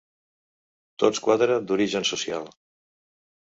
[1.03, 2.51] Tots quatre d’origen social.